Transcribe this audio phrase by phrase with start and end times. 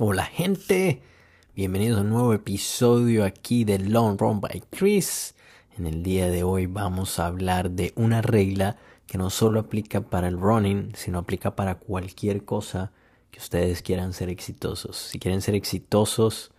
[0.00, 1.02] Hola gente,
[1.56, 5.34] bienvenidos a un nuevo episodio aquí de Long Run by Chris.
[5.76, 8.76] En el día de hoy vamos a hablar de una regla
[9.08, 12.92] que no solo aplica para el running, sino aplica para cualquier cosa
[13.32, 14.96] que ustedes quieran ser exitosos.
[14.96, 16.52] Si quieren ser exitosos,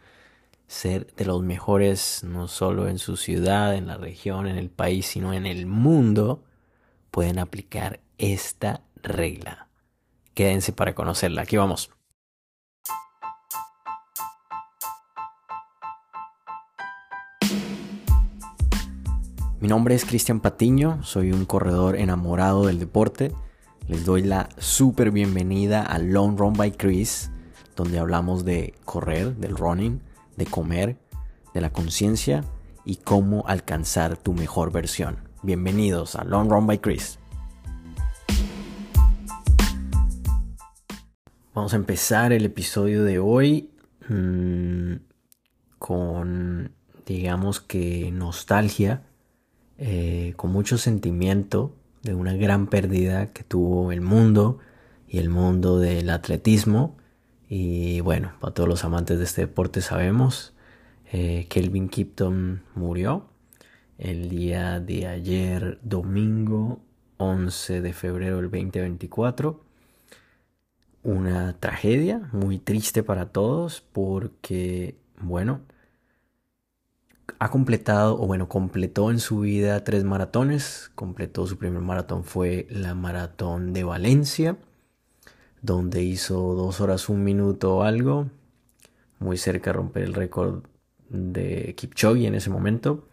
[0.67, 5.05] ser de los mejores, no solo en su ciudad, en la región, en el país,
[5.05, 6.43] sino en el mundo,
[7.09, 9.69] pueden aplicar esta regla.
[10.33, 11.43] Quédense para conocerla.
[11.43, 11.89] Aquí vamos.
[19.61, 23.33] Mi nombre es Cristian Patiño, soy un corredor enamorado del deporte.
[23.89, 27.29] Les doy la super bienvenida a Long Run by Chris,
[27.75, 29.99] donde hablamos de correr, del running,
[30.37, 30.97] de comer,
[31.53, 32.45] de la conciencia
[32.85, 35.17] y cómo alcanzar tu mejor versión.
[35.43, 37.19] Bienvenidos a Long Run by Chris.
[41.53, 43.71] Vamos a empezar el episodio de hoy
[44.07, 44.93] mmm,
[45.77, 46.71] con,
[47.05, 49.03] digamos que, nostalgia
[49.81, 54.59] eh, con mucho sentimiento de una gran pérdida que tuvo el mundo
[55.07, 56.97] y el mundo del atletismo.
[57.47, 60.53] Y bueno, para todos los amantes de este deporte sabemos,
[61.13, 63.29] eh, Kelvin Kipton murió
[63.97, 66.81] el día de ayer, domingo
[67.15, 69.63] 11 de febrero del 2024.
[71.03, 75.61] Una tragedia muy triste para todos porque, bueno,
[77.39, 80.91] ha completado, o bueno, completó en su vida tres maratones.
[80.95, 84.57] Completó su primer maratón fue la maratón de Valencia,
[85.61, 88.29] donde hizo dos horas un minuto o algo,
[89.19, 90.63] muy cerca de romper el récord
[91.09, 93.07] de Kipchoge en ese momento.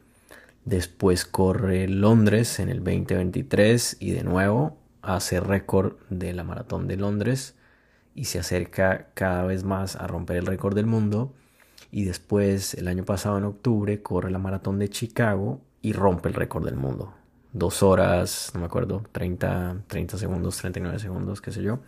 [0.64, 6.96] Después corre Londres en el 2023 y de nuevo hace récord de la maratón de
[6.96, 7.54] Londres
[8.14, 11.32] y se acerca cada vez más a romper el récord del mundo
[11.90, 16.34] y después el año pasado en octubre corre la maratón de Chicago y rompe el
[16.34, 17.14] récord del mundo.
[17.52, 21.80] Dos horas, no me acuerdo, 30, 30 segundos, 39 segundos, qué sé yo.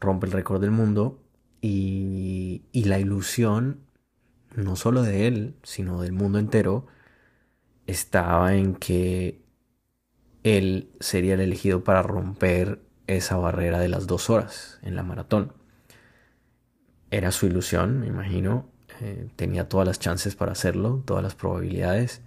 [0.00, 1.20] Rompe el récord del mundo
[1.60, 3.80] y, y la ilusión,
[4.54, 6.86] no solo de él, sino del mundo entero,
[7.86, 9.42] estaba en que
[10.42, 15.52] él sería el elegido para romper esa barrera de las dos horas en la maratón.
[17.10, 22.20] Era su ilusión, me imagino, eh, tenía todas las chances para hacerlo, todas las probabilidades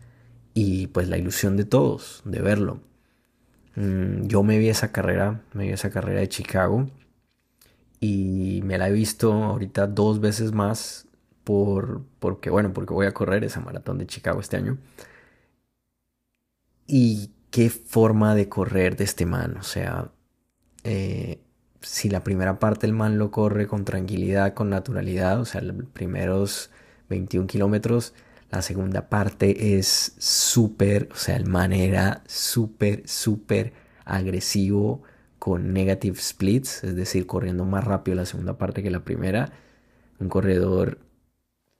[0.53, 2.81] y pues la ilusión de todos de verlo.
[3.75, 6.89] Mm, yo me vi esa carrera, me vi esa carrera de Chicago
[7.99, 11.07] y me la he visto ahorita dos veces más
[11.43, 14.77] por, porque bueno, porque voy a correr esa maratón de Chicago este año.
[16.87, 20.11] Y qué forma de correr de este man, o sea,
[20.83, 21.39] eh,
[21.85, 25.85] si la primera parte el man lo corre con tranquilidad, con naturalidad, o sea, los
[25.93, 26.71] primeros
[27.09, 28.13] 21 kilómetros,
[28.51, 33.73] la segunda parte es súper, o sea, el man era súper, súper
[34.03, 35.03] agresivo
[35.39, 39.51] con negative splits, es decir, corriendo más rápido la segunda parte que la primera.
[40.19, 40.99] Un corredor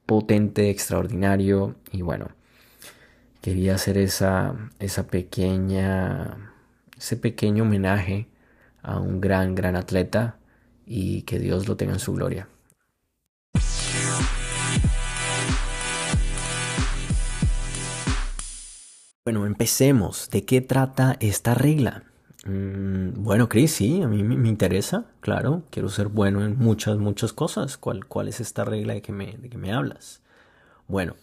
[0.06, 2.30] potente, extraordinario y bueno,
[3.42, 6.54] quería hacer esa, esa pequeña,
[6.98, 8.28] ese pequeño homenaje
[8.86, 10.38] a un gran, gran atleta
[10.86, 12.48] y que Dios lo tenga en su gloria.
[19.26, 20.30] Bueno, empecemos.
[20.30, 22.04] ¿De qué trata esta regla?
[22.46, 25.64] Mm, bueno, Chris, sí, a mí me interesa, claro.
[25.72, 27.78] Quiero ser bueno en muchas, muchas cosas.
[27.78, 30.22] ¿Cuál, cuál es esta regla de que, me, que me hablas?
[30.88, 31.16] Bueno,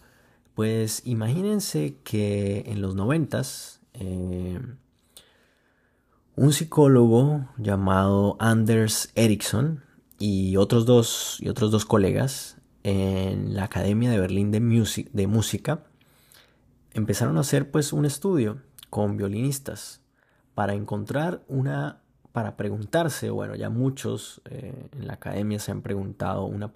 [0.53, 4.59] pues imagínense que en los noventas eh,
[6.35, 9.83] un psicólogo llamado Anders Ericsson
[10.17, 15.83] y otros dos, y otros dos colegas en la Academia de Berlín de, Música
[16.93, 20.01] empezaron a hacer pues un estudio con violinistas
[20.55, 22.01] para encontrar una,
[22.31, 26.71] para preguntarse, bueno, ya muchos eh, en la academia se han preguntado una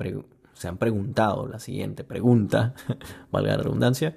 [0.53, 2.73] se han preguntado la siguiente pregunta,
[3.31, 4.15] valga la redundancia,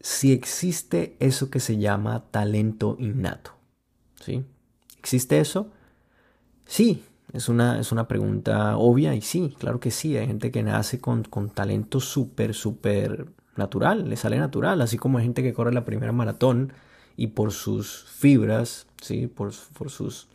[0.00, 3.55] si existe eso que se llama talento innato.
[4.98, 5.70] ¿Existe eso?
[6.66, 10.16] Sí, es una, es una pregunta obvia y sí, claro que sí.
[10.16, 13.26] Hay gente que nace con, con talento súper, súper
[13.56, 16.72] natural, le sale natural, así como hay gente que corre la primera maratón
[17.16, 19.26] y por sus fibras, ¿sí?
[19.26, 20.28] por, por, sus,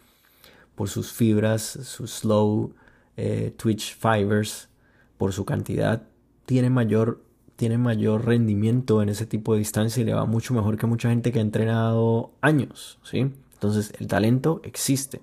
[0.76, 2.74] por sus fibras, sus slow
[3.18, 4.70] eh, twitch fibers,
[5.18, 6.04] por su cantidad,
[6.46, 7.22] tiene mayor,
[7.56, 11.10] tiene mayor rendimiento en ese tipo de distancia y le va mucho mejor que mucha
[11.10, 12.98] gente que ha entrenado años.
[13.04, 13.32] ¿sí?
[13.62, 15.22] Entonces el talento existe.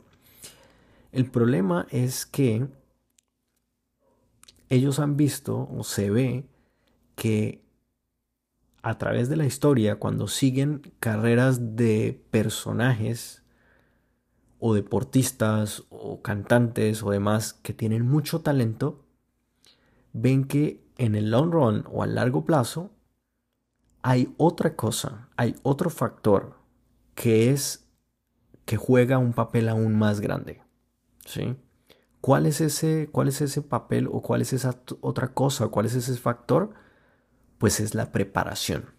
[1.11, 2.69] El problema es que
[4.69, 6.46] ellos han visto o se ve
[7.17, 7.64] que
[8.82, 13.43] a través de la historia, cuando siguen carreras de personajes
[14.61, 19.05] o deportistas o cantantes o demás que tienen mucho talento,
[20.12, 22.93] ven que en el long run o a largo plazo
[24.02, 26.55] hay otra cosa, hay otro factor
[27.17, 27.88] que es
[28.69, 30.61] que juega un papel aún más grande.
[31.25, 31.56] ¿Sí?
[32.20, 35.94] ¿Cuál es ese, cuál es ese papel o cuál es esa otra cosa, cuál es
[35.94, 36.75] ese factor?
[37.56, 38.91] Pues es la preparación.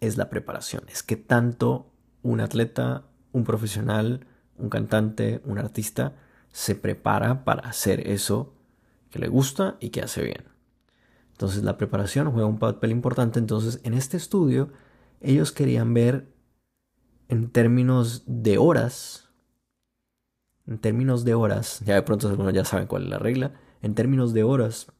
[0.00, 0.82] Es la preparación.
[0.88, 1.92] Es que tanto
[2.24, 4.26] un atleta, un profesional,
[4.58, 6.16] un cantante, un artista
[6.50, 8.52] se prepara para hacer eso
[9.10, 10.42] que le gusta y que hace bien.
[11.30, 13.38] Entonces la preparación juega un papel importante.
[13.38, 14.72] Entonces en este estudio
[15.20, 16.33] ellos querían ver
[17.28, 19.30] en términos de horas,
[20.66, 23.94] en términos de horas, ya de pronto algunos ya saben cuál es la regla, en
[23.94, 24.92] términos de horas,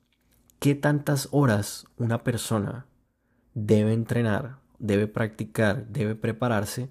[0.58, 2.86] ¿qué tantas horas una persona
[3.54, 6.90] debe entrenar, debe practicar, debe prepararse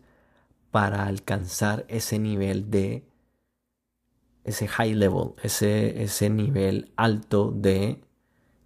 [0.71, 3.05] para alcanzar ese nivel de,
[4.43, 8.01] ese high level, ese, ese nivel alto de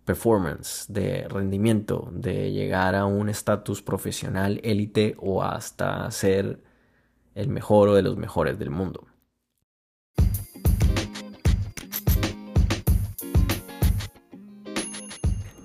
[0.07, 6.63] performance, de rendimiento, de llegar a un estatus profesional élite o hasta ser
[7.35, 9.05] el mejor o de los mejores del mundo.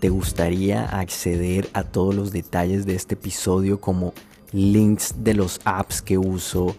[0.00, 4.12] ¿Te gustaría acceder a todos los detalles de este episodio como
[4.50, 6.74] links de los apps que uso?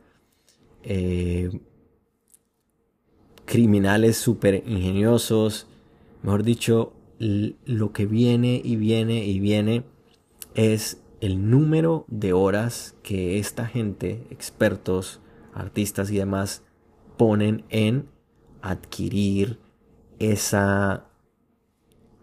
[3.45, 5.67] criminales súper ingeniosos,
[6.21, 9.83] mejor dicho, lo que viene y viene y viene
[10.55, 15.21] es el número de horas que esta gente, expertos,
[15.53, 16.63] artistas y demás,
[17.17, 18.09] ponen en
[18.61, 19.59] adquirir
[20.19, 21.05] esa,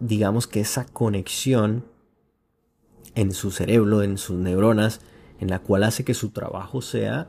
[0.01, 1.85] digamos que esa conexión
[3.15, 5.01] en su cerebro, en sus neuronas,
[5.39, 7.29] en la cual hace que su trabajo sea,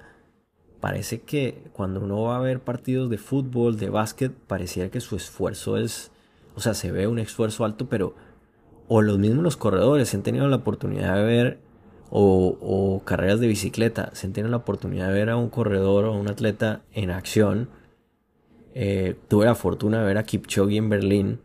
[0.80, 5.16] parece que cuando uno va a ver partidos de fútbol, de básquet, pareciera que su
[5.16, 6.12] esfuerzo es
[6.56, 8.16] o sea, se ve un esfuerzo alto, pero
[8.88, 11.60] o los mismos los corredores han tenido la oportunidad de ver,
[12.10, 16.14] o, carreras de bicicleta, se han tenido la oportunidad de ver a un corredor o
[16.14, 17.70] un atleta en acción.
[18.74, 21.40] Eh, tuve la fortuna de ver a Kipchoge en Berlín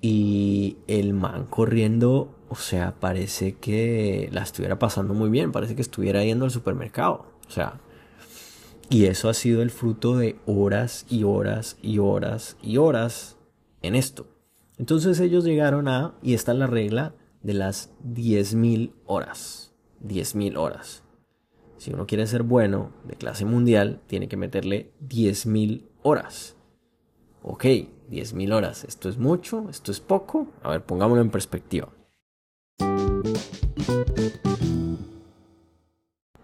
[0.00, 5.82] y el man corriendo, o sea, parece que la estuviera pasando muy bien, parece que
[5.82, 7.80] estuviera yendo al supermercado, o sea,
[8.88, 13.35] y eso ha sido el fruto de horas y horas y horas y horas
[13.82, 14.26] en esto.
[14.78, 19.72] Entonces ellos llegaron a, y está la regla de las 10.000 horas.
[20.04, 21.02] 10.000 horas.
[21.78, 26.56] Si uno quiere ser bueno de clase mundial, tiene que meterle 10.000 horas.
[27.42, 27.64] Ok,
[28.10, 28.84] 10.000 horas.
[28.84, 29.68] ¿Esto es mucho?
[29.70, 30.48] ¿Esto es poco?
[30.62, 31.88] A ver, pongámoslo en perspectiva.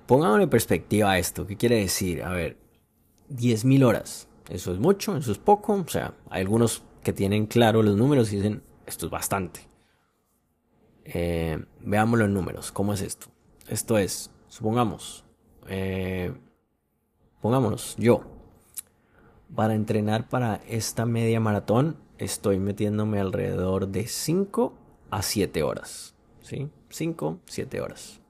[0.07, 1.47] Pongámosle perspectiva a esto.
[1.47, 2.23] ¿Qué quiere decir?
[2.23, 2.57] A ver,
[3.31, 4.29] 10.000 horas.
[4.49, 5.17] ¿Eso es mucho?
[5.17, 5.75] ¿Eso es poco?
[5.75, 9.61] O sea, hay algunos que tienen claro los números y dicen, esto es bastante.
[11.05, 12.73] Eh, veámoslo en números.
[12.73, 13.27] ¿Cómo es esto?
[13.69, 15.25] Esto es, supongamos,
[15.69, 16.33] eh,
[17.41, 18.23] pongámonos, yo,
[19.55, 24.75] para entrenar para esta media maratón, estoy metiéndome alrededor de 5
[25.11, 26.15] a 7 horas.
[26.41, 26.71] ¿Sí?
[26.89, 28.21] 5, 7 horas.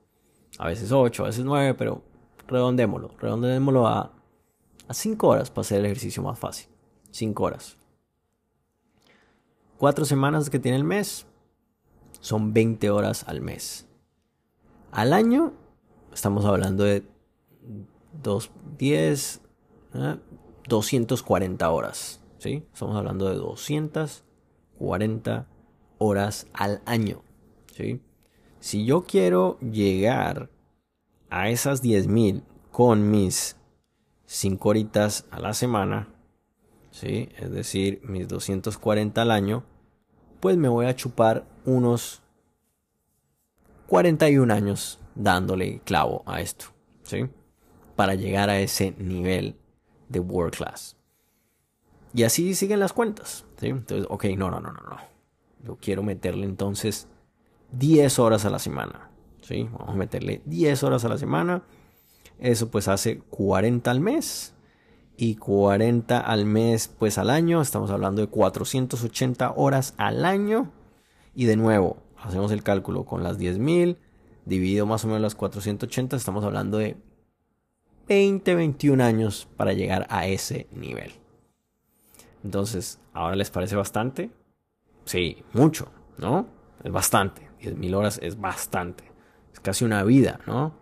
[0.58, 2.02] A veces 8, a veces 9, pero
[2.46, 3.10] redondémoslo.
[3.18, 4.12] Redondémoslo a,
[4.88, 6.68] a 5 horas para hacer el ejercicio más fácil.
[7.10, 7.76] 5 horas.
[9.82, 11.26] 4 semanas que tiene el mes
[12.20, 13.88] son 20 horas al mes.
[14.92, 15.54] Al año
[16.12, 17.02] estamos hablando de
[18.22, 19.40] 2, 10,
[20.68, 22.20] 240 horas.
[22.38, 22.62] ¿sí?
[22.72, 25.48] Estamos hablando de 240
[25.98, 27.24] horas al año.
[27.74, 28.00] ¿sí?
[28.60, 30.48] Si yo quiero llegar
[31.28, 33.56] a esas 10.000 con mis
[34.26, 36.06] 5 horitas a la semana,
[36.92, 37.30] ¿sí?
[37.36, 39.64] es decir, mis 240 al año,
[40.42, 42.20] pues me voy a chupar unos
[43.86, 46.64] 41 años dándole clavo a esto,
[47.04, 47.28] ¿sí?
[47.94, 49.54] Para llegar a ese nivel
[50.08, 50.96] de world class.
[52.12, 53.68] Y así siguen las cuentas, ¿sí?
[53.68, 54.96] Entonces, ok, no, no, no, no, no.
[55.64, 57.06] Yo quiero meterle entonces
[57.70, 59.68] 10 horas a la semana, ¿sí?
[59.70, 61.62] Vamos a meterle 10 horas a la semana.
[62.40, 64.56] Eso pues hace 40 al mes.
[65.16, 67.60] Y 40 al mes pues al año.
[67.60, 70.72] Estamos hablando de 480 horas al año.
[71.34, 73.96] Y de nuevo, hacemos el cálculo con las 10.000
[74.44, 76.96] dividido más o menos las 480, estamos hablando de
[78.08, 81.12] 20, 21 años para llegar a ese nivel.
[82.44, 84.30] Entonces, ¿ahora les parece bastante?
[85.04, 85.88] Sí, mucho,
[86.18, 86.46] ¿no?
[86.82, 87.48] Es bastante.
[87.60, 89.04] 10.000 horas es bastante.
[89.52, 90.74] Es casi una vida, ¿no?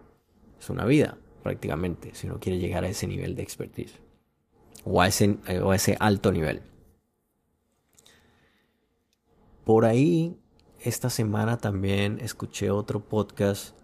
[0.59, 4.01] Es una vida, prácticamente, si uno quiere llegar a ese nivel de expertise.
[4.85, 6.63] O a ese, o a ese alto nivel.
[9.65, 10.37] Por ahí
[10.81, 13.77] esta semana también escuché otro podcast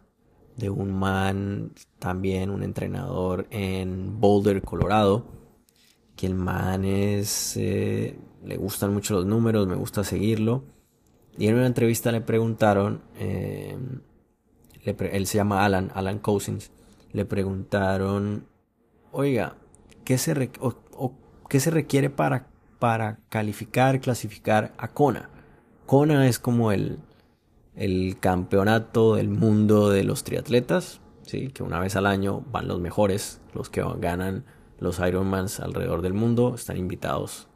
[0.56, 5.26] de un man, también un entrenador en Boulder, Colorado,
[6.16, 10.64] que el man es, eh, le gustan mucho los números, me gusta seguirlo.
[11.38, 13.76] Y en una entrevista le preguntaron, eh,
[14.82, 16.70] él se llama Alan, Alan Cousins,
[17.12, 18.46] le preguntaron,
[19.12, 19.56] oiga,
[20.06, 20.50] ¿qué se,
[21.50, 22.46] ¿qué se requiere para,
[22.78, 25.28] para calificar, clasificar a Kona?
[25.84, 27.00] Kona es como el,
[27.74, 31.48] el campeonato del mundo de los triatletas, ¿sí?
[31.48, 34.44] que una vez al año van los mejores, los que ganan
[34.78, 37.48] los Ironmans alrededor del mundo, están invitados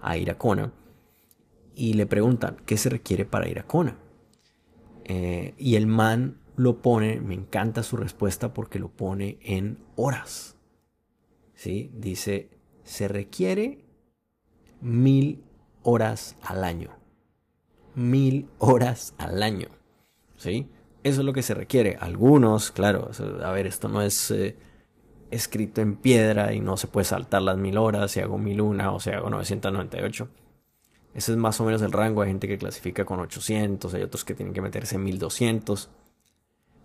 [0.00, 0.72] a ir a Kona.
[1.74, 3.98] Y le preguntan, ¿qué se requiere para ir a Kona?
[5.04, 10.55] Eh, y el man lo pone, me encanta su respuesta porque lo pone en horas.
[11.56, 11.90] ¿Sí?
[11.92, 12.50] Dice,
[12.84, 13.84] se requiere
[14.80, 15.42] mil
[15.82, 16.96] horas al año
[17.96, 19.68] mil horas al año.
[20.36, 20.68] ¿Sí?
[21.02, 21.96] Eso es lo que se requiere.
[21.98, 23.10] Algunos, claro,
[23.42, 24.56] a ver, esto no es eh,
[25.30, 28.92] escrito en piedra y no se puede saltar las mil horas si hago mil una
[28.92, 30.28] o si hago 998.
[31.14, 32.22] Ese es más o menos el rango.
[32.22, 35.88] Hay gente que clasifica con 800, hay otros que tienen que meterse en 1200.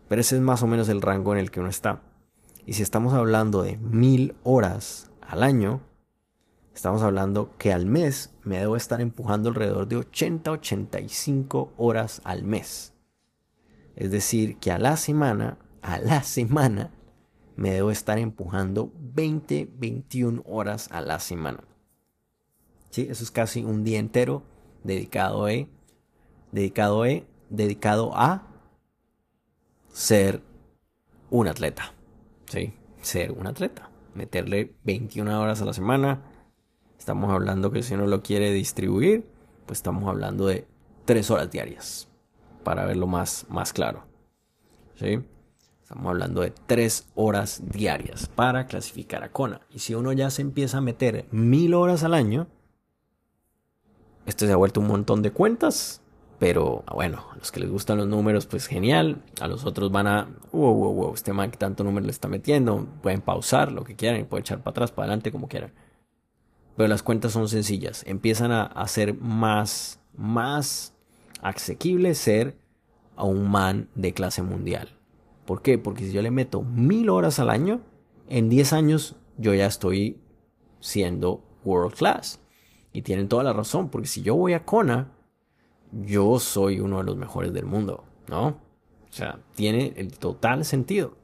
[0.07, 2.01] Pero ese es más o menos el rango en el que uno está.
[2.65, 5.81] Y si estamos hablando de mil horas al año,
[6.73, 12.93] Estamos hablando que al mes me debo estar empujando alrededor de 80-85 horas al mes.
[13.95, 16.91] Es decir, que a la semana, a la semana,
[17.55, 21.63] me debo estar empujando 20-21 horas a la semana.
[22.89, 23.07] ¿Sí?
[23.09, 24.43] Eso es casi un día entero
[24.83, 25.51] dedicado a,
[26.51, 27.09] dedicado a,
[27.49, 28.47] dedicado a
[29.91, 30.41] ser
[31.29, 31.93] un atleta.
[33.01, 33.89] Ser un atleta.
[34.13, 36.21] Meterle 21 horas a la semana,
[37.01, 39.25] Estamos hablando que si uno lo quiere distribuir,
[39.65, 40.67] pues estamos hablando de
[41.03, 42.07] tres horas diarias.
[42.63, 44.03] Para verlo más, más claro.
[44.93, 45.19] ¿Sí?
[45.81, 49.61] Estamos hablando de tres horas diarias para clasificar a Kona.
[49.71, 52.45] Y si uno ya se empieza a meter mil horas al año,
[54.27, 56.00] esto se ha vuelto un montón de cuentas.
[56.41, 59.21] Pero bueno, a los que les gustan los números, pues genial.
[59.39, 62.27] A los otros van a, wow, wow, wow, este man que tanto número le está
[62.27, 62.87] metiendo.
[63.01, 65.71] Pueden pausar lo que quieran pueden echar para atrás, para adelante, como quieran
[66.75, 68.03] pero las cuentas son sencillas.
[68.07, 70.95] Empiezan a, ser más, más
[71.41, 72.57] asequible ser
[73.15, 74.97] a un man de clase mundial.
[75.45, 75.77] ¿Por qué?
[75.77, 77.81] Porque si yo le meto mil horas al año,
[78.29, 80.17] en 10 años yo ya estoy
[80.79, 82.39] siendo world class.
[82.93, 85.11] Y tienen toda la razón, porque si yo voy a Kona,
[85.91, 88.47] yo soy uno de los mejores del mundo, ¿no?
[88.47, 91.15] O sea, tiene el total sentido.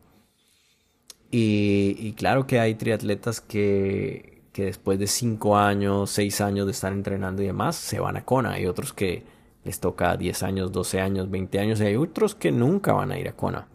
[1.29, 6.93] Y, claro que hay triatletas que, que, después de 5 años, 6 años de estar
[6.93, 8.53] entrenando y demás, se van a Kona.
[8.53, 9.23] Hay otros que
[9.63, 13.19] les toca 10 años, 12 años, 20 años y hay otros que nunca van a
[13.19, 13.67] ir a Kona.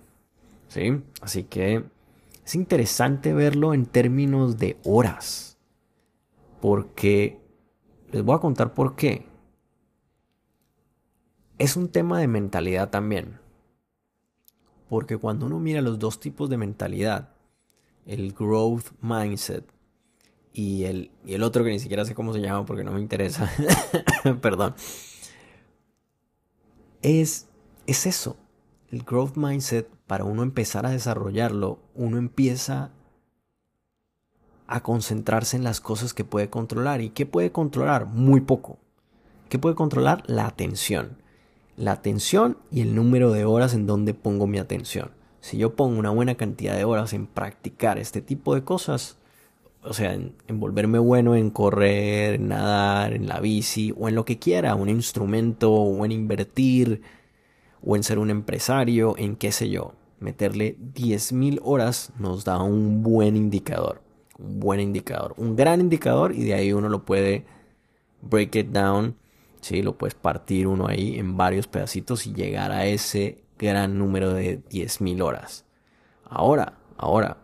[0.69, 1.03] ¿Sí?
[1.21, 1.85] Así que
[2.45, 5.59] es interesante verlo en términos de horas.
[6.61, 7.39] Porque
[8.11, 9.27] les voy a contar por qué.
[11.63, 13.39] Es un tema de mentalidad también.
[14.89, 17.29] Porque cuando uno mira los dos tipos de mentalidad,
[18.05, 19.65] el growth mindset
[20.53, 23.01] y el, y el otro que ni siquiera sé cómo se llama porque no me
[23.01, 23.49] interesa,
[24.43, 24.75] perdón,
[27.01, 27.47] es,
[27.87, 28.37] es eso.
[28.91, 32.91] El growth mindset, para uno empezar a desarrollarlo, uno empieza
[34.67, 37.03] a concentrarse en las cosas que puede controlar.
[37.03, 38.07] ¿Y qué puede controlar?
[38.07, 38.81] Muy poco.
[39.49, 40.25] ¿Qué puede controlar?
[40.27, 41.22] La atención
[41.77, 45.11] la atención y el número de horas en donde pongo mi atención.
[45.41, 49.19] Si yo pongo una buena cantidad de horas en practicar este tipo de cosas,
[49.83, 54.25] o sea, en, volverme bueno en correr, en nadar, en la bici o en lo
[54.25, 57.03] que quiera, un instrumento o en invertir
[57.85, 63.03] o en ser un empresario, en qué sé yo, meterle 10.000 horas nos da un
[63.03, 64.01] buen indicador,
[64.39, 67.45] un buen indicador, un gran indicador y de ahí uno lo puede
[68.21, 69.17] break it down
[69.63, 69.81] ¿sí?
[69.81, 74.63] Lo puedes partir uno ahí en varios pedacitos y llegar a ese gran número de
[74.65, 75.65] 10.000 horas.
[76.25, 77.39] Ahora, ahora,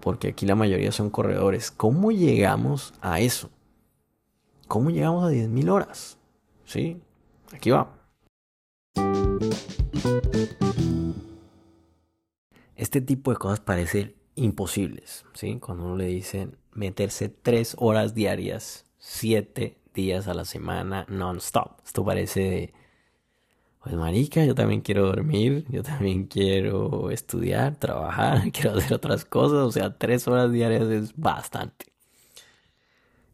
[0.00, 3.50] porque aquí la mayoría son corredores, ¿cómo llegamos a eso?
[4.68, 6.18] ¿Cómo llegamos a 10.000 horas?
[6.64, 7.02] ¿Sí?
[7.52, 7.90] Aquí va.
[12.76, 15.58] Este tipo de cosas parecen imposibles, ¿sí?
[15.58, 21.80] Cuando uno le dicen meterse 3 horas diarias, 7 días a la semana non-stop.
[21.84, 22.74] Esto parece
[23.84, 29.58] pues marica, yo también quiero dormir, yo también quiero estudiar, trabajar, quiero hacer otras cosas,
[29.58, 31.92] o sea, tres horas diarias es bastante.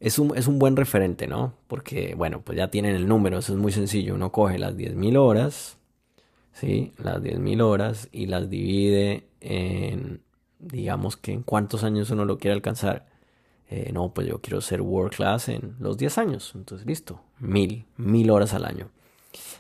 [0.00, 1.54] Es un, es un buen referente, ¿no?
[1.68, 4.14] Porque, bueno, pues ya tienen el número, eso es muy sencillo.
[4.14, 5.78] Uno coge las 10.000 horas,
[6.52, 6.94] ¿sí?
[6.98, 10.22] Las 10.000 horas y las divide en,
[10.58, 13.06] digamos que en cuántos años uno lo quiere alcanzar.
[13.70, 16.52] Eh, no, pues yo quiero ser world class en los 10 años.
[16.56, 18.90] Entonces, listo, mil, mil horas al año.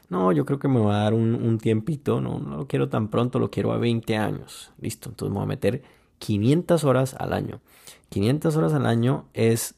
[0.08, 3.08] No, yo creo que me va a dar un, tiempito, no, no lo quiero tan
[3.08, 4.72] pronto, lo quiero a 20 años.
[4.80, 5.82] Listo, entonces me voy a meter
[6.18, 7.60] 500 horas al año.
[8.08, 9.76] 500 horas al año es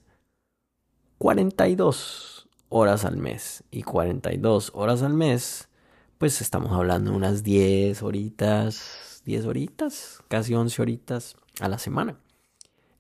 [1.19, 3.65] 42 horas al mes.
[3.71, 5.69] Y 42 horas al mes,
[6.17, 12.17] pues estamos hablando de unas 10 horitas, 10 horitas, casi 11 horitas a la semana.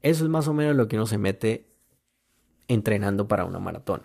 [0.03, 1.67] Eso es más o menos lo que uno se mete
[2.69, 4.03] entrenando para una maratón.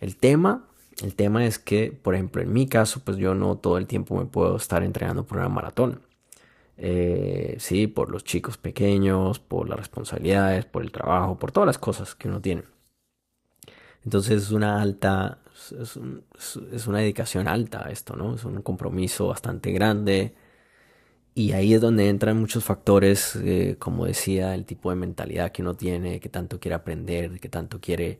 [0.00, 0.68] El tema,
[1.02, 4.16] el tema es que, por ejemplo, en mi caso, pues yo no todo el tiempo
[4.16, 6.00] me puedo estar entrenando por una maratón.
[6.76, 11.78] Eh, sí, por los chicos pequeños, por las responsabilidades, por el trabajo, por todas las
[11.78, 12.62] cosas que uno tiene.
[14.04, 15.38] Entonces es una alta,
[15.80, 18.34] es, una dedicación alta a esto, ¿no?
[18.36, 20.34] Es un compromiso bastante grande
[21.38, 25.62] y ahí es donde entran muchos factores, eh, como decía, el tipo de mentalidad que
[25.62, 28.18] uno tiene, que tanto quiere aprender, que tanto quiere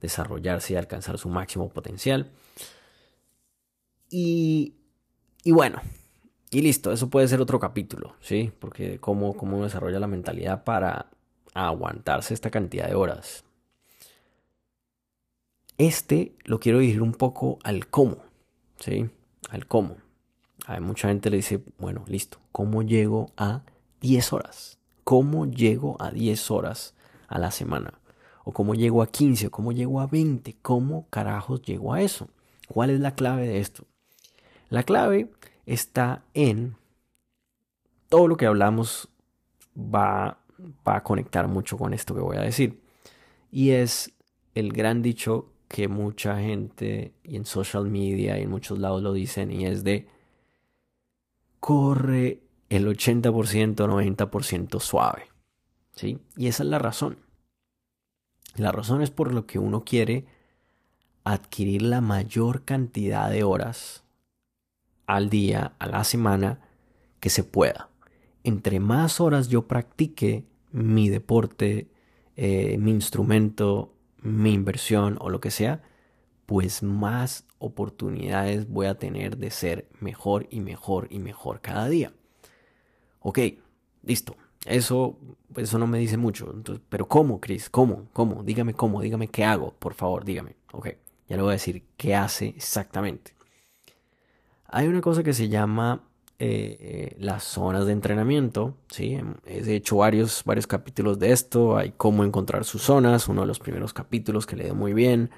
[0.00, 2.30] desarrollarse y alcanzar su máximo potencial.
[4.08, 4.76] Y,
[5.42, 5.80] y bueno,
[6.52, 8.52] y listo, eso puede ser otro capítulo, ¿sí?
[8.60, 11.10] Porque cómo, cómo uno desarrolla la mentalidad para
[11.54, 13.42] aguantarse esta cantidad de horas.
[15.76, 18.18] Este lo quiero dirigir un poco al cómo,
[18.78, 19.10] ¿sí?
[19.48, 19.96] Al cómo.
[20.78, 23.62] Mucha gente le dice, bueno, listo, ¿cómo llego a
[24.00, 24.78] 10 horas?
[25.02, 26.94] ¿Cómo llego a 10 horas
[27.26, 28.00] a la semana?
[28.44, 29.48] ¿O cómo llego a 15?
[29.48, 30.56] ¿O cómo llego a 20?
[30.62, 32.28] ¿Cómo carajos llego a eso?
[32.68, 33.84] ¿Cuál es la clave de esto?
[34.68, 35.30] La clave
[35.66, 36.76] está en
[38.08, 39.08] todo lo que hablamos
[39.76, 40.38] va,
[40.86, 42.80] va a conectar mucho con esto que voy a decir.
[43.50, 44.12] Y es
[44.54, 49.12] el gran dicho que mucha gente y en social media y en muchos lados lo
[49.12, 50.08] dicen y es de
[51.60, 55.28] corre el 80%, 90% suave.
[55.94, 56.18] ¿sí?
[56.36, 57.18] Y esa es la razón.
[58.56, 60.26] La razón es por lo que uno quiere
[61.24, 64.04] adquirir la mayor cantidad de horas
[65.06, 66.60] al día, a la semana,
[67.20, 67.90] que se pueda.
[68.42, 71.90] Entre más horas yo practique mi deporte,
[72.36, 73.92] eh, mi instrumento,
[74.22, 75.82] mi inversión o lo que sea,
[76.50, 82.12] pues más oportunidades voy a tener de ser mejor y mejor y mejor cada día.
[83.20, 83.38] Ok,
[84.02, 84.34] listo.
[84.66, 85.16] Eso,
[85.54, 86.52] eso no me dice mucho.
[86.88, 87.70] pero ¿cómo, Chris?
[87.70, 88.08] ¿Cómo?
[88.12, 88.42] ¿Cómo?
[88.42, 90.56] Dígame cómo, dígame qué hago, por favor, dígame.
[90.72, 90.88] Ok,
[91.28, 93.32] ya le voy a decir qué hace exactamente.
[94.64, 96.02] Hay una cosa que se llama
[96.40, 98.74] eh, las zonas de entrenamiento.
[98.90, 99.20] ¿sí?
[99.46, 101.76] He hecho varios, varios capítulos de esto.
[101.76, 105.30] Hay cómo encontrar sus zonas, uno de los primeros capítulos que le dio muy bien.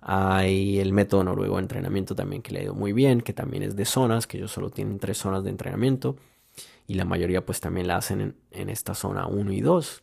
[0.00, 3.76] Hay el método noruego de entrenamiento también que le dio muy bien, que también es
[3.76, 6.16] de zonas, que ellos solo tienen tres zonas de entrenamiento.
[6.86, 10.02] Y la mayoría pues también la hacen en, en esta zona 1 y 2.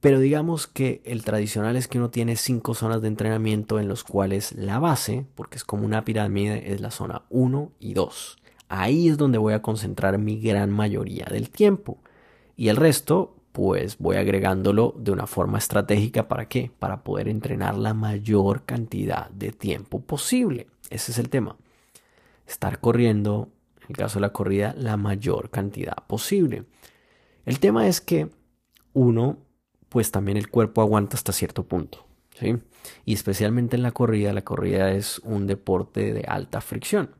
[0.00, 4.04] Pero digamos que el tradicional es que uno tiene cinco zonas de entrenamiento en los
[4.04, 8.36] cuales la base, porque es como una pirámide, es la zona 1 y 2.
[8.68, 11.98] Ahí es donde voy a concentrar mi gran mayoría del tiempo.
[12.56, 16.26] Y el resto, pues voy agregándolo de una forma estratégica.
[16.26, 16.72] ¿Para qué?
[16.76, 20.66] Para poder entrenar la mayor cantidad de tiempo posible.
[20.90, 21.56] Ese es el tema.
[22.48, 26.64] Estar corriendo, en el caso de la corrida, la mayor cantidad posible.
[27.46, 28.28] El tema es que
[28.92, 29.38] uno
[29.88, 32.04] pues también el cuerpo aguanta hasta cierto punto.
[32.36, 32.56] ¿sí?
[33.04, 37.14] Y especialmente en la corrida, la corrida es un deporte de alta fricción.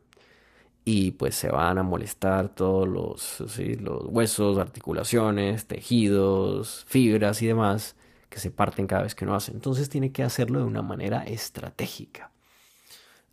[0.85, 7.95] Y pues se van a molestar todos los, los huesos, articulaciones, tejidos, fibras y demás
[8.29, 9.51] que se parten cada vez que no hace.
[9.51, 12.31] Entonces tiene que hacerlo de una manera estratégica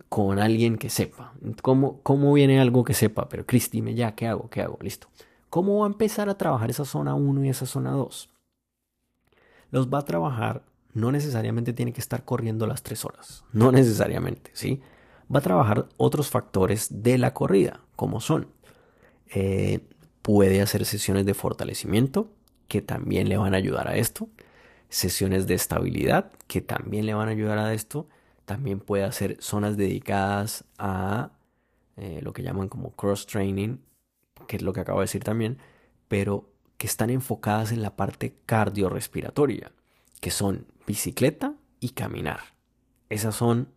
[0.08, 1.34] con alguien que sepa.
[1.60, 3.28] ¿Cómo, cómo viene algo que sepa?
[3.28, 4.48] Pero Chris, dime ya, ¿qué hago?
[4.48, 4.78] ¿Qué hago?
[4.80, 5.08] Listo.
[5.50, 8.32] ¿Cómo va a empezar a trabajar esa zona 1 y esa zona 2?
[9.72, 10.62] los va a trabajar,
[10.94, 14.80] no necesariamente tiene que estar corriendo las tres horas, no necesariamente, ¿sí?
[15.34, 18.48] Va a trabajar otros factores de la corrida, como son,
[19.34, 19.80] eh,
[20.20, 22.30] puede hacer sesiones de fortalecimiento,
[22.68, 24.28] que también le van a ayudar a esto,
[24.88, 28.08] sesiones de estabilidad, que también le van a ayudar a esto,
[28.44, 31.30] también puede hacer zonas dedicadas a
[31.96, 33.78] eh, lo que llaman como cross training,
[34.46, 35.58] que es lo que acabo de decir también,
[36.08, 39.72] pero que están enfocadas en la parte cardiorrespiratoria,
[40.20, 42.40] que son bicicleta y caminar.
[43.08, 43.68] Esas son,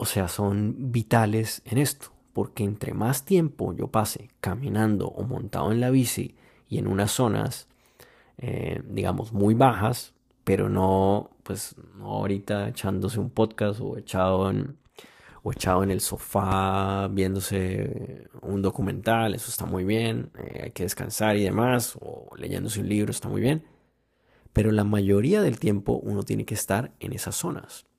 [0.00, 5.72] o sea, son vitales en esto, porque entre más tiempo yo pase caminando o montado
[5.72, 6.36] en la bici
[6.70, 7.68] y en unas zonas,
[8.38, 14.78] eh, digamos, muy bajas, pero no, pues, no ahorita echándose un podcast o echado en,
[15.42, 20.84] o echado en el sofá viéndose un documental, eso está muy bien, eh, hay que
[20.84, 23.64] descansar y demás, o leyéndose un libro está muy bien,
[24.54, 27.89] pero la mayoría del tiempo uno tiene que estar en esas zonas.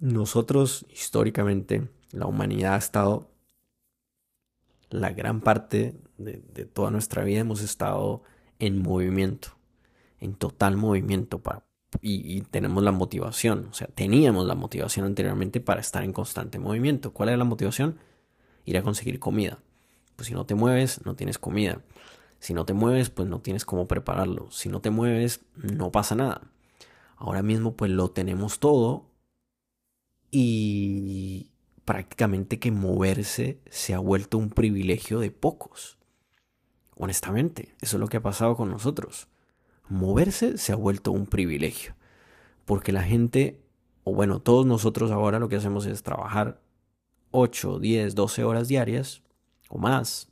[0.00, 3.30] Nosotros, históricamente, la humanidad ha estado,
[4.88, 8.22] la gran parte de, toda nuestra vida hemos estado
[8.58, 9.50] en movimiento,
[10.18, 11.64] en total movimiento para
[12.00, 17.12] y, tenemos la motivación, o sea, teníamos la motivación anteriormente para estar en constante movimiento.
[17.12, 17.98] ¿Cuál era la motivación?
[18.64, 19.58] Ir a conseguir comida.
[20.14, 21.80] Pues si no te mueves, no tienes comida.
[22.38, 24.50] Si no te mueves, pues no tienes cómo prepararlo.
[24.52, 26.42] Si no te mueves, no pasa nada.
[27.16, 29.09] Ahora mismo, pues lo tenemos todo
[30.30, 31.50] y
[31.84, 35.98] prácticamente que moverse se ha vuelto un privilegio de pocos.
[36.96, 39.28] Honestamente, eso es lo que ha pasado con nosotros
[39.90, 41.94] moverse se ha vuelto un privilegio.
[42.64, 43.60] Porque la gente,
[44.04, 46.62] o bueno, todos nosotros ahora lo que hacemos es trabajar
[47.32, 49.22] 8, 10, 12 horas diarias
[49.68, 50.28] o más.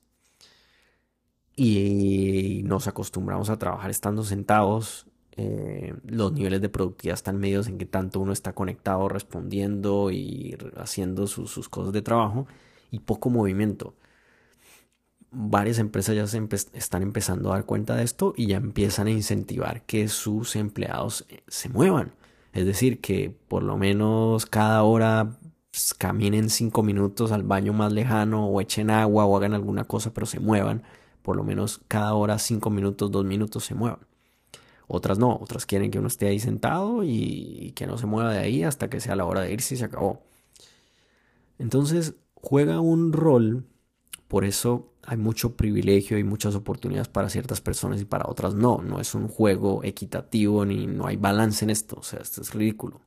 [1.57, 5.08] Y nos acostumbramos a trabajar estando sentados.
[5.38, 10.57] Eh, los niveles de productividad están medios en que tanto uno está conectado, respondiendo y
[10.77, 12.46] haciendo sus cosas de trabajo
[12.90, 13.94] y poco movimiento
[15.31, 19.11] varias empresas ya se están empezando a dar cuenta de esto y ya empiezan a
[19.11, 22.12] incentivar que sus empleados eh, se muevan.
[22.53, 25.38] Es decir, que por lo menos cada hora
[25.70, 30.12] pues, caminen cinco minutos al baño más lejano o echen agua o hagan alguna cosa,
[30.14, 30.83] pero se muevan.
[31.22, 34.08] Por lo menos cada hora cinco minutos, dos minutos se muevan.
[34.88, 38.38] Otras no, otras quieren que uno esté ahí sentado y que no se mueva de
[38.38, 40.22] ahí hasta que sea la hora de irse y se acabó.
[41.59, 43.66] Entonces juega un rol,
[44.29, 48.79] por eso hay mucho privilegio y muchas oportunidades para ciertas personas y para otras no.
[48.83, 51.96] No es un juego equitativo ni no hay balance en esto.
[51.98, 53.01] O sea, esto es ridículo.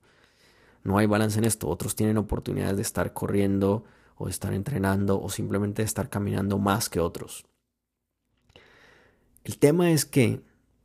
[0.83, 1.67] No hay balance en esto.
[1.67, 3.83] Otros tienen oportunidades de estar corriendo
[4.17, 7.45] o de estar entrenando o simplemente de estar caminando más que otros.
[9.43, 10.41] El tema es que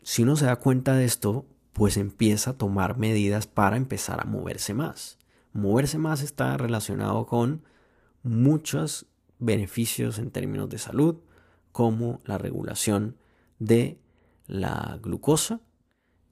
[0.07, 4.25] si uno se da cuenta de esto, pues empieza a tomar medidas para empezar a
[4.25, 5.19] moverse más.
[5.53, 7.65] Moverse más está relacionado con
[8.23, 9.07] muchas
[9.41, 11.17] beneficios en términos de salud,
[11.73, 13.17] como la regulación
[13.59, 13.99] de
[14.47, 15.59] la glucosa.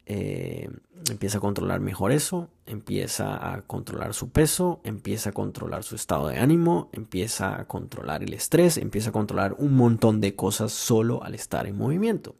[0.07, 0.71] Eh,
[1.11, 6.29] empieza a controlar mejor eso, empieza a controlar su peso, empieza a controlar su estado
[6.29, 11.25] de ánimo, empieza a controlar el estrés, empieza a controlar un montón de cosas solo
[11.25, 12.37] al estar en movimiento.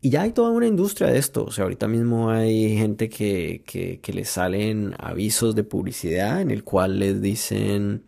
[0.00, 1.44] Y ya hay toda una industria de esto.
[1.44, 6.50] O sea, ahorita mismo hay gente que, que, que les salen avisos de publicidad en
[6.50, 8.04] el cual les dicen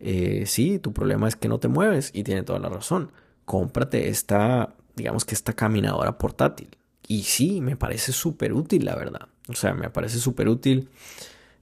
[0.00, 3.12] eh, sí, tu problema es que no te mueves y tiene toda la razón.
[3.44, 6.68] Cómprate esta, digamos que esta caminadora portátil.
[7.08, 9.28] Y sí, me parece súper útil, la verdad.
[9.48, 10.88] O sea, me parece súper útil.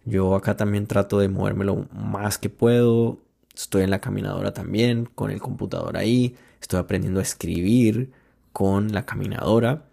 [0.05, 3.18] Yo acá también trato de moverme lo más que puedo.
[3.55, 6.37] Estoy en la caminadora también, con el computador ahí.
[6.61, 8.11] Estoy aprendiendo a escribir
[8.55, 9.85] con la caminadora.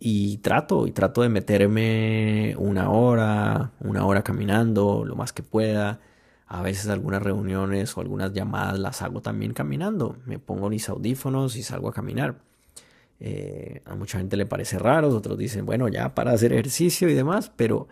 [0.00, 6.00] Y trato, y trato de meterme una hora, una hora caminando, lo más que pueda.
[6.46, 10.16] A veces algunas reuniones o algunas llamadas las hago también caminando.
[10.26, 12.40] Me pongo mis audífonos y salgo a caminar.
[13.20, 17.14] Eh, a mucha gente le parece raro, otros dicen, bueno, ya para hacer ejercicio y
[17.14, 17.86] demás, pero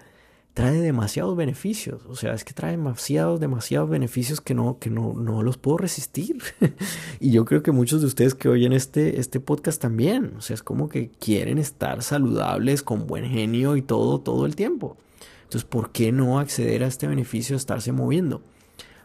[0.58, 2.02] trae demasiados beneficios.
[2.08, 5.78] O sea, es que trae demasiados, demasiados beneficios que no, que no, no los puedo
[5.78, 6.42] resistir.
[7.20, 10.34] y yo creo que muchos de ustedes que oyen este, este podcast también.
[10.36, 14.56] O sea, es como que quieren estar saludables, con buen genio y todo, todo el
[14.56, 14.96] tiempo.
[15.44, 18.42] Entonces, ¿por qué no acceder a este beneficio de estarse moviendo?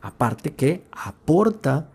[0.01, 1.91] Aparte que aporta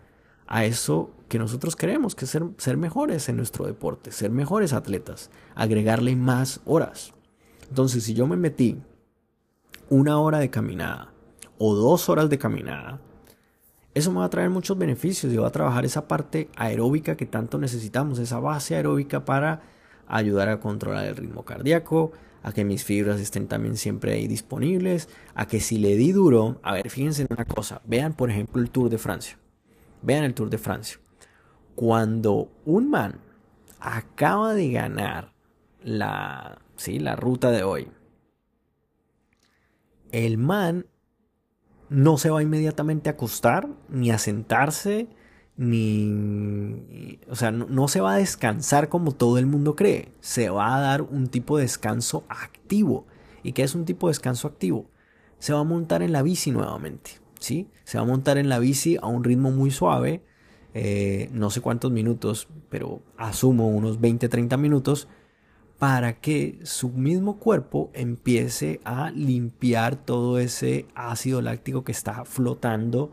[0.47, 4.71] a eso que nosotros queremos, que es ser, ser mejores en nuestro deporte, ser mejores
[4.71, 7.13] atletas, agregarle más horas.
[7.67, 8.77] Entonces, si yo me metí
[9.89, 11.13] una hora de caminada
[11.57, 13.01] o dos horas de caminada,
[13.93, 17.25] eso me va a traer muchos beneficios y va a trabajar esa parte aeróbica que
[17.25, 19.61] tanto necesitamos, esa base aeróbica para
[20.07, 22.11] ayudar a controlar el ritmo cardíaco,
[22.43, 26.59] a que mis fibras estén también siempre ahí disponibles, a que si le di duro,
[26.63, 29.37] a ver, fíjense en una cosa, vean por ejemplo el Tour de Francia,
[30.01, 30.99] vean el Tour de Francia.
[31.75, 33.19] Cuando un man
[33.79, 35.33] acaba de ganar
[35.83, 36.99] la, ¿sí?
[36.99, 37.87] la ruta de hoy,
[40.11, 40.85] el man
[41.89, 45.07] no se va inmediatamente a acostar, ni a sentarse,
[45.57, 47.19] ni...
[47.29, 50.13] O sea, no, se va a descansar como todo el mundo cree.
[50.21, 53.07] Se va a dar un tipo de descanso activo.
[53.43, 54.89] ¿Y qué es un tipo de descanso activo?
[55.39, 57.69] Se va a montar en la bici nuevamente, ¿sí?
[57.83, 60.21] Se va a montar en la bici a un ritmo muy suave,
[60.73, 65.07] eh, no sé cuántos minutos, pero asumo unos 20-30 minutos,
[65.79, 73.11] para que su mismo cuerpo empiece a limpiar todo ese ácido láctico que está flotando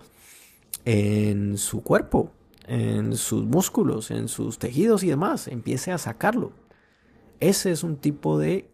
[0.84, 2.32] en su cuerpo,
[2.66, 5.46] en sus músculos, en sus tejidos y demás.
[5.46, 6.52] Empiece a sacarlo.
[7.38, 8.68] Ese es un tipo de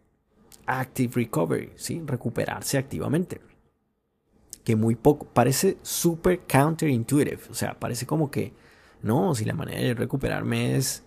[0.64, 2.02] active recovery, ¿sí?
[2.07, 3.42] recuperarse activamente.
[4.64, 8.55] Que muy poco, parece súper counterintuitive, o sea, parece como que,
[9.02, 11.05] no, si la manera de recuperarme es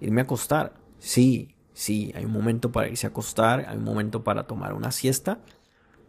[0.00, 0.74] irme a acostar.
[0.98, 4.90] Sí, Sí, hay un momento para irse a acostar, hay un momento para tomar una
[4.90, 5.38] siesta,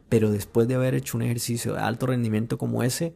[0.10, 3.16] pero después de haber hecho un ejercicio de alto rendimiento como ese,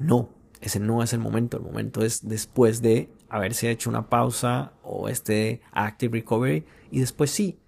[0.00, 0.30] no,
[0.62, 1.58] ese no es el momento.
[1.58, 7.30] El momento es después de haberse hecho una pausa o este active recovery y después
[7.30, 7.58] sí,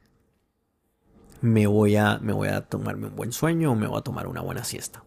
[1.42, 4.26] me voy a, me voy a tomarme un buen sueño o me voy a tomar
[4.26, 5.04] una buena siesta.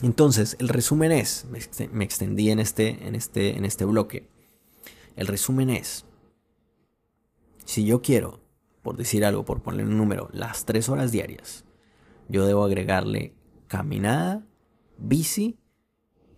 [0.00, 1.44] Entonces, el resumen es,
[1.90, 4.28] me extendí en este, en este, en este bloque.
[5.16, 6.06] El resumen es,
[7.64, 8.40] si yo quiero,
[8.82, 11.64] por decir algo, por poner un número, las tres horas diarias,
[12.28, 13.34] yo debo agregarle
[13.68, 14.44] caminada,
[14.98, 15.58] bici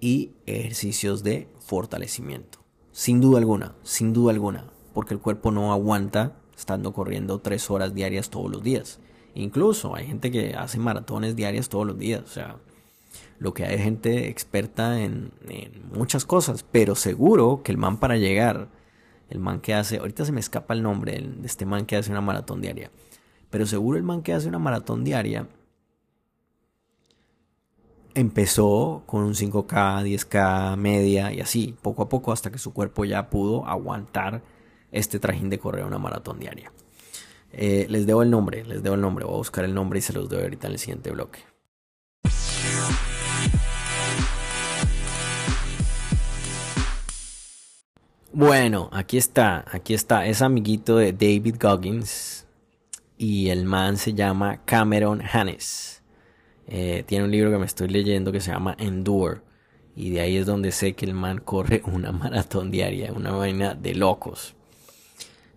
[0.01, 2.65] y ejercicios de fortalecimiento.
[2.93, 7.95] Sin duda alguna, sin duda alguna, porque el cuerpo no aguanta estando corriendo tres horas
[7.95, 9.01] diarias todos los días.
[9.35, 12.23] Incluso hay gente que hace maratones diarias todos los días.
[12.23, 12.59] O sea,
[13.39, 18.17] lo que hay gente experta en, en muchas cosas, pero seguro que el man para
[18.17, 18.69] llegar
[19.31, 22.11] el man que hace, ahorita se me escapa el nombre de este man que hace
[22.11, 22.91] una maratón diaria,
[23.51, 25.47] pero seguro el man que hace una maratón diaria
[28.15, 33.05] empezó con un 5K, 10K, media y así, poco a poco hasta que su cuerpo
[33.05, 34.43] ya pudo aguantar
[34.93, 36.73] este trajín de correr una maratón diaria.
[37.53, 40.03] Eh, les debo el nombre, les debo el nombre, voy a buscar el nombre y
[40.03, 41.41] se los doy ahorita en el siguiente bloque.
[48.37, 50.27] Bueno, aquí está, aquí está.
[50.27, 52.49] Es amiguito de David Goggins
[53.17, 56.03] y el man se llama Cameron Hannes.
[56.67, 59.43] Eh, tiene un libro que me estoy leyendo que se llama Endure
[59.95, 63.77] y de ahí es donde sé que el man corre una maratón diaria, una vaina
[63.77, 64.57] de locos.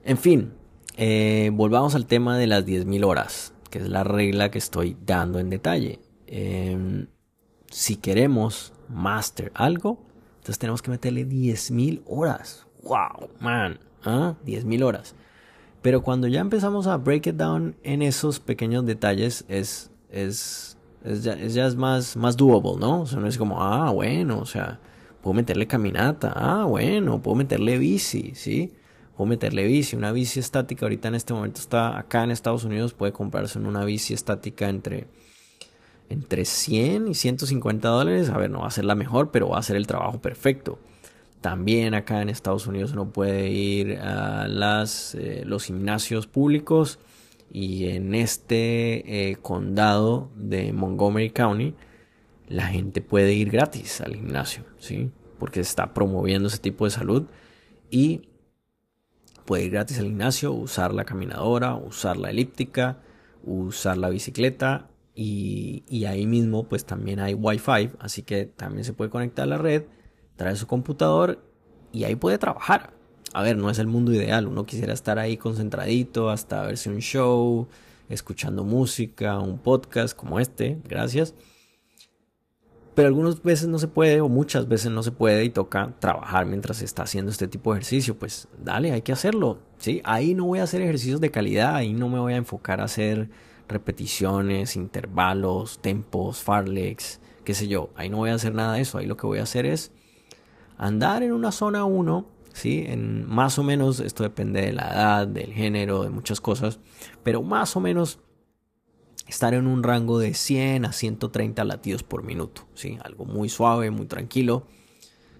[0.03, 0.53] En fin,
[0.97, 5.39] eh, volvamos al tema de las 10.000 horas, que es la regla que estoy dando
[5.39, 5.99] en detalle.
[6.27, 7.07] Em,
[7.71, 14.35] si queremos master algo, entonces tenemos que meterle 10.000 horas wow, man, ¿ah?
[14.45, 15.15] 10.000 horas.
[15.81, 21.23] Pero cuando ya empezamos a break it down en esos pequeños detalles, es, es, es
[21.23, 23.01] ya, es más, más doable, ¿no?
[23.01, 24.79] O sea, no es como, ah, bueno, o sea,
[25.21, 28.73] puedo meterle caminata, ah, bueno, puedo meterle bici, ¿sí?
[29.15, 32.93] Puedo meterle bici, una bici estática ahorita en este momento está acá en Estados Unidos,
[32.93, 35.07] puede comprarse una bici estática entre
[36.09, 39.59] entre 100 y 150 dólares, a ver, no va a ser la mejor, pero va
[39.59, 40.79] a ser el trabajo perfecto.
[41.41, 46.99] También acá en Estados Unidos uno puede ir a las, eh, los gimnasios públicos
[47.51, 51.75] y en este eh, condado de Montgomery County
[52.47, 55.11] la gente puede ir gratis al gimnasio, ¿sí?
[55.37, 57.27] Porque está promoviendo ese tipo de salud
[57.91, 58.29] y
[59.45, 63.01] puede ir gratis al gimnasio, usar la caminadora, usar la elíptica,
[63.43, 68.93] usar la bicicleta y, y ahí mismo pues también hay wifi, así que también se
[68.93, 69.83] puede conectar a la red,
[70.37, 71.43] trae su computador
[71.91, 72.93] y ahí puede trabajar.
[73.33, 76.99] A ver, no es el mundo ideal, uno quisiera estar ahí concentradito hasta verse un
[76.99, 77.67] show,
[78.07, 81.35] escuchando música, un podcast como este, gracias.
[82.95, 86.47] Pero algunas veces no se puede o muchas veces no se puede y toca trabajar
[86.47, 90.01] mientras se está haciendo este tipo de ejercicio, pues dale, hay que hacerlo, ¿sí?
[90.03, 92.85] Ahí no voy a hacer ejercicios de calidad, ahí no me voy a enfocar a
[92.85, 93.29] hacer
[93.67, 98.97] repeticiones, intervalos, tempos, farlex, qué sé yo, ahí no voy a hacer nada de eso,
[98.97, 99.91] ahí lo que voy a hacer es
[100.77, 102.83] andar en una zona 1, ¿sí?
[102.87, 106.79] En más o menos, esto depende de la edad, del género, de muchas cosas,
[107.23, 108.19] pero más o menos
[109.27, 112.97] estar en un rango de 100 a 130 latidos por minuto, ¿sí?
[113.03, 114.65] Algo muy suave, muy tranquilo,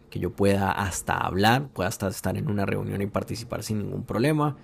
[0.10, 4.04] que yo pueda hasta hablar, pueda hasta estar en una reunión y participar sin ningún
[4.04, 4.58] problema.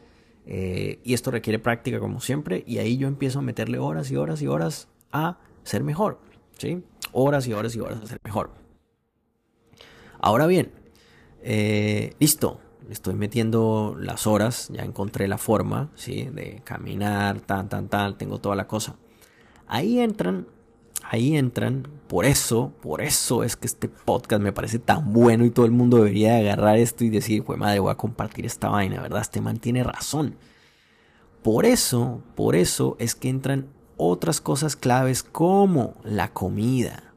[0.45, 4.17] Eh, y esto requiere práctica como siempre y ahí yo empiezo a meterle horas y
[4.17, 6.19] horas y horas a ser mejor,
[6.57, 6.83] ¿sí?
[7.13, 8.62] Horas y horas y horas a ser mejor.
[10.25, 10.71] Ahora bien,
[11.41, 16.29] eh, listo, estoy metiendo las horas, ya encontré la forma, ¿sí?
[16.31, 18.95] De caminar, tan, tan, tan, tengo toda la cosa.
[19.67, 20.47] Ahí entran,
[21.03, 25.49] ahí entran, por eso, por eso es que este podcast me parece tan bueno y
[25.49, 29.01] todo el mundo debería agarrar esto y decir, pues madre, voy a compartir esta vaina,
[29.01, 29.19] ¿verdad?
[29.19, 30.37] Este man tiene razón.
[31.41, 37.12] Por eso, por eso es que entran otras cosas claves como la comida.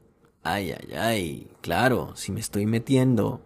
[0.49, 3.41] Ay, ay, ay, claro, si me estoy metiendo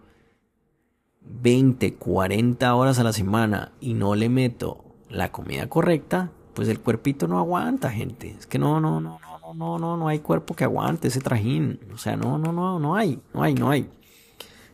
[1.22, 6.80] 20, 40 horas a la semana y no le meto la comida correcta, pues el
[6.80, 8.36] cuerpito no aguanta, gente.
[8.38, 11.80] Es que no, no, no, no, no, no, no hay cuerpo que aguante ese trajín.
[11.92, 13.90] O sea, no, no, no, no hay, no hay, no hay.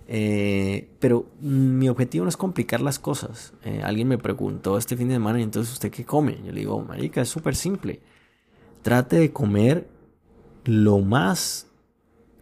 [0.09, 3.53] Eh, pero mi objetivo no es complicar las cosas.
[3.63, 6.37] Eh, alguien me preguntó este fin de semana, ¿y entonces usted qué come?
[6.45, 8.01] Yo le digo, marica, es súper simple.
[8.81, 9.87] Trate de comer
[10.65, 11.66] lo más,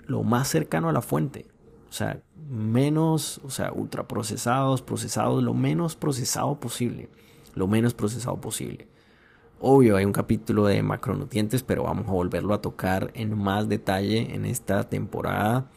[0.07, 1.47] lo más cercano a la fuente.
[1.89, 7.09] O sea, menos, o sea, ultraprocesados, procesados, lo menos procesado posible.
[7.53, 8.87] Lo menos procesado posible.
[9.59, 14.35] Obvio, hay un capítulo de macronutrientes, pero vamos a volverlo a tocar en más detalle
[14.35, 15.71] en esta temporada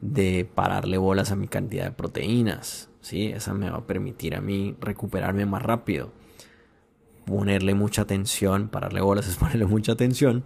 [0.00, 2.88] de pararle bolas a mi cantidad de proteínas.
[3.00, 3.26] ¿sí?
[3.26, 6.12] Esa me va a permitir a mí recuperarme más rápido.
[7.26, 10.44] Ponerle mucha atención, pararle bolas es ponerle mucha atención.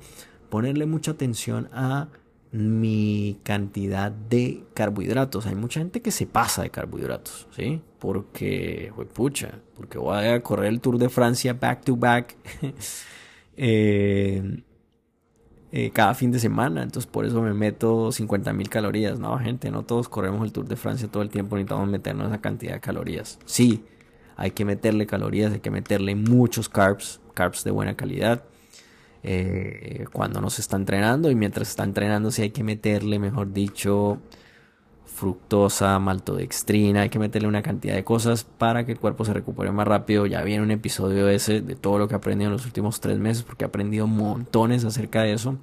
[0.48, 2.08] Ponerle mucha atención a
[2.52, 5.46] mi cantidad de carbohidratos.
[5.46, 7.82] Hay mucha gente que se pasa de carbohidratos, ¿sí?
[7.98, 12.36] Porque, pucha, porque voy a correr el Tour de Francia back to back
[13.56, 14.62] eh,
[15.72, 16.82] eh, cada fin de semana.
[16.82, 19.18] Entonces, por eso me meto 50 mil calorías.
[19.18, 21.56] No, gente, no todos corremos el Tour de Francia todo el tiempo.
[21.56, 23.38] Necesitamos meternos esa cantidad de calorías.
[23.44, 23.84] Sí,
[24.36, 28.44] hay que meterle calorías, hay que meterle muchos carbs, carbs de buena calidad
[29.28, 33.52] eh, cuando no se está entrenando y mientras está entrenando si hay que meterle, mejor
[33.52, 34.18] dicho,
[35.04, 39.72] fructosa, maltodextrina, hay que meterle una cantidad de cosas para que el cuerpo se recupere
[39.72, 40.26] más rápido.
[40.26, 43.18] Ya viene un episodio ese de todo lo que he aprendido en los últimos tres
[43.18, 45.58] meses porque he aprendido montones acerca de eso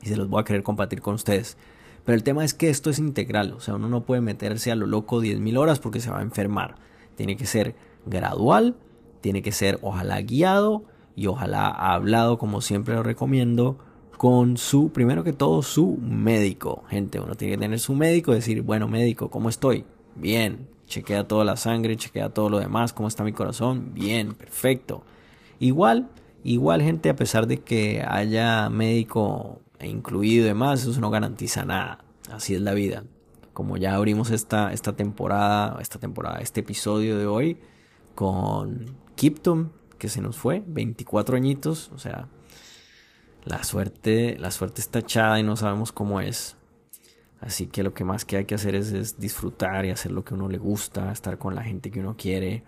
[0.00, 1.56] y se los voy a querer compartir con ustedes.
[2.04, 4.76] Pero el tema es que esto es integral, o sea, uno no puede meterse a
[4.76, 6.76] lo loco 10.000 horas porque se va a enfermar.
[7.16, 7.74] Tiene que ser
[8.06, 8.76] gradual,
[9.20, 13.78] tiene que ser ojalá guiado y ojalá ha hablado, como siempre lo recomiendo,
[14.16, 16.84] con su, primero que todo, su médico.
[16.88, 19.84] Gente, uno tiene que tener su médico, decir, bueno, médico, ¿cómo estoy?
[20.14, 25.02] Bien, chequea toda la sangre, chequea todo lo demás, cómo está mi corazón, bien, perfecto.
[25.58, 26.08] Igual,
[26.44, 32.04] igual gente, a pesar de que haya médico incluido y demás, eso no garantiza nada.
[32.30, 33.04] Así es la vida.
[33.52, 37.58] Como ya abrimos esta, esta temporada, esta temporada, este episodio de hoy
[38.14, 39.72] con Kipton,
[40.02, 42.26] que se nos fue, 24 añitos, o sea,
[43.44, 46.56] la suerte, la suerte está echada y no sabemos cómo es.
[47.40, 50.34] Así que lo que más que hay que hacer es, disfrutar y hacer lo que
[50.34, 52.64] uno le gusta, estar con la gente que uno quiere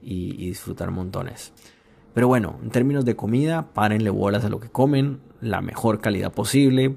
[0.00, 1.52] y, disfrutar montones.
[2.14, 6.32] Pero bueno, en términos de comida, párenle bolas a lo que comen, la mejor calidad
[6.32, 6.96] posible.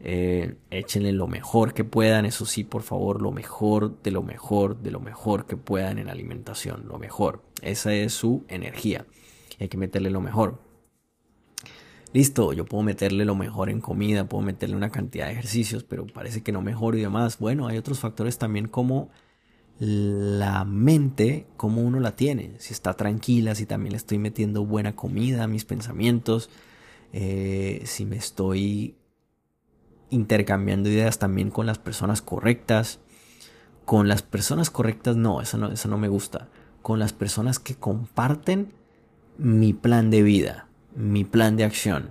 [0.00, 4.78] Eh, échenle lo mejor que puedan, eso sí, por favor, lo mejor de lo mejor
[4.78, 7.42] de lo mejor que puedan en alimentación, lo mejor.
[7.62, 9.06] Esa es su energía
[9.60, 10.60] hay que meterle lo mejor.
[12.12, 16.06] listo, yo puedo meterle lo mejor en comida, puedo meterle una cantidad de ejercicios, pero
[16.06, 17.38] parece que no mejoro y demás.
[17.38, 19.10] Bueno, hay otros factores también como
[19.78, 24.96] la mente, como uno la tiene, si está tranquila, si también le estoy metiendo buena
[24.96, 26.50] comida a mis pensamientos,
[27.12, 28.96] eh, si me estoy
[30.10, 33.00] intercambiando ideas también con las personas correctas.
[33.84, 36.48] Con las personas correctas no, eso no, eso no me gusta.
[36.82, 38.72] Con las personas que comparten
[39.36, 42.10] mi plan de vida, mi plan de acción.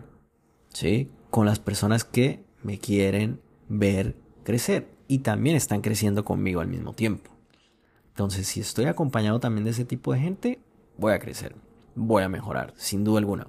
[0.69, 1.09] ¿Sí?
[1.29, 6.93] Con las personas que me quieren ver crecer y también están creciendo conmigo al mismo
[6.93, 7.31] tiempo.
[8.09, 10.59] Entonces, si estoy acompañado también de ese tipo de gente,
[10.97, 11.55] voy a crecer,
[11.95, 13.47] voy a mejorar, sin duda alguna.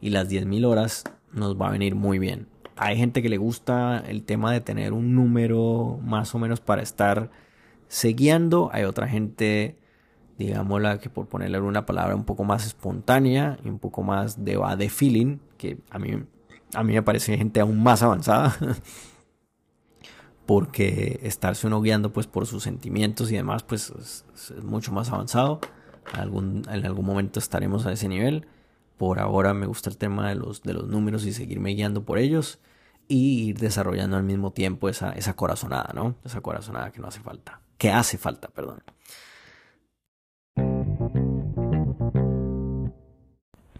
[0.00, 2.46] Y las 10.000 horas nos va a venir muy bien.
[2.76, 6.82] Hay gente que le gusta el tema de tener un número más o menos para
[6.82, 7.30] estar
[7.88, 8.70] seguiendo.
[8.72, 9.76] Hay otra gente,
[10.46, 14.56] digámosla que por ponerle una palabra un poco más espontánea y un poco más de
[14.56, 16.24] va de feeling, que a mí,
[16.74, 18.56] a mí me parece gente aún más avanzada.
[20.46, 24.24] porque estarse uno guiando pues por sus sentimientos y demás pues es,
[24.64, 25.60] mucho más avanzado.
[26.12, 28.48] Algún, en algún momento estaremos a ese nivel.
[28.96, 32.18] Por ahora me gusta el tema de los, de los números y seguirme guiando por
[32.18, 32.58] ellos
[33.06, 36.16] y ir desarrollando al mismo tiempo esa, esa corazonada, ¿no?
[36.24, 37.60] Esa corazonada que no hace falta.
[37.78, 38.82] Que hace falta, perdón.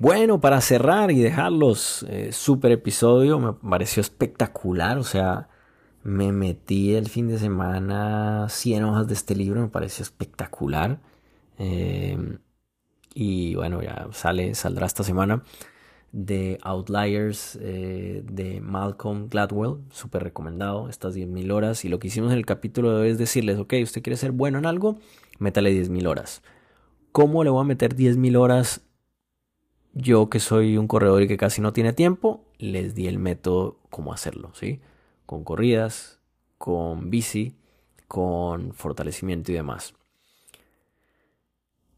[0.00, 5.50] Bueno, para cerrar y dejarlos, eh, super episodio, me pareció espectacular, o sea,
[6.02, 11.00] me metí el fin de semana 100 hojas de este libro, me pareció espectacular.
[11.58, 12.38] Em,
[13.14, 15.42] y bueno, ya sale, saldrá esta semana.
[16.12, 21.84] De Outliers eh, de Malcolm Gladwell, súper recomendado, estas 10.000 horas.
[21.84, 24.32] Y lo que hicimos en el capítulo de hoy es decirles, ok, usted quiere ser
[24.32, 24.98] bueno en algo,
[25.38, 26.42] métale 10.000 horas.
[27.12, 28.82] ¿Cómo le voy a meter 10.000 horas?
[29.92, 33.78] Yo que soy un corredor y que casi no tiene tiempo, les di el método
[33.90, 34.80] cómo hacerlo, ¿sí?
[35.30, 36.18] con corridas,
[36.58, 37.54] con bici,
[38.08, 39.94] con fortalecimiento y demás.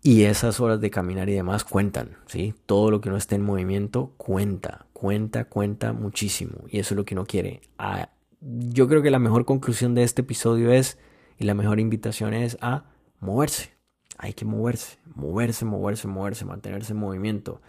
[0.02, 2.54] Y esas horas de caminar y demás cuentan, ¿sí?
[2.66, 6.58] Todo lo que no esté en movimiento cuenta, cuenta, cuenta muchísimo.
[6.68, 7.62] Y eso es lo que uno quiere.
[7.78, 8.10] Ah,
[8.42, 10.98] yo creo que la mejor conclusión de este episodio es,
[11.38, 12.84] y la mejor invitación es a
[13.18, 13.70] moverse.
[14.18, 17.62] Hay que moverse, moverse, moverse, moverse, mantenerse en movimiento.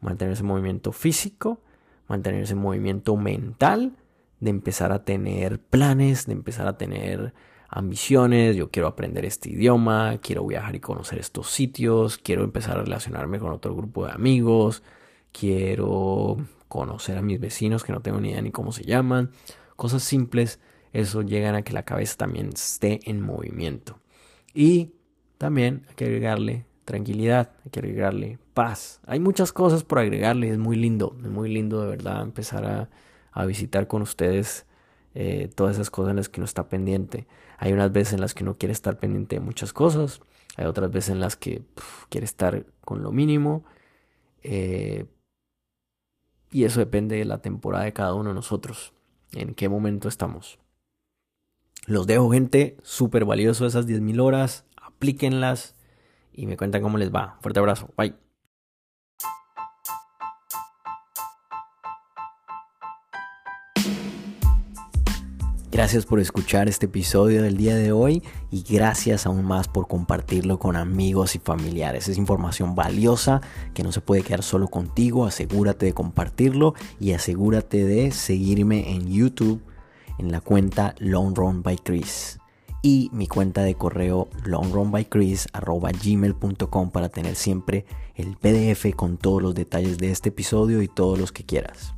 [0.00, 1.60] Mantenerse en movimiento físico,
[2.08, 3.96] mantenerse en movimiento mental
[4.40, 7.34] de empezar a tener planes, de empezar a tener
[7.68, 12.82] ambiciones, yo quiero aprender este idioma, quiero viajar y conocer estos sitios, quiero empezar a
[12.82, 14.82] relacionarme con otro grupo de amigos,
[15.32, 16.38] quiero
[16.68, 19.30] conocer a mis vecinos que no tengo ni idea ni cómo se llaman,
[19.76, 20.60] cosas simples,
[20.92, 23.98] eso llegan a que la cabeza también esté en movimiento.
[24.54, 24.92] Y
[25.36, 29.00] también hay que agregarle tranquilidad, hay que agregarle paz.
[29.06, 32.88] Hay muchas cosas por agregarle, es muy lindo, es muy lindo de verdad empezar
[33.32, 34.66] a visitar con ustedes
[35.20, 37.26] eh, todas esas cosas en las que uno está pendiente.
[37.58, 40.20] Hay unas veces en las que uno quiere estar pendiente de muchas cosas,
[40.56, 41.62] hay otras veces en las que
[42.08, 43.64] quiere estar con lo mínimo.
[44.42, 45.06] Eh,
[46.52, 48.92] y eso depende de la temporada de cada uno de nosotros,
[49.32, 50.58] en qué momento estamos.
[51.86, 55.74] Los dejo, gente, súper valioso esas 10.000 horas, aplíquenlas
[56.38, 57.36] y me cuentan cómo les va.
[57.40, 58.14] Fuerte abrazo, bye.
[65.70, 70.58] Gracias por escuchar este episodio del día de hoy y gracias aún más por compartirlo
[70.58, 72.08] con amigos y familiares.
[72.08, 73.40] Es información valiosa
[73.74, 75.24] que no se puede quedar solo contigo.
[75.24, 79.62] Asegúrate de compartirlo y asegúrate de seguirme en YouTube
[80.18, 82.38] en la cuenta Long Run by Chris
[82.82, 89.96] y mi cuenta de correo longrunbychris.gmail.com para tener siempre el PDF con todos los detalles
[89.98, 91.94] de este episodio y todos los que quieras.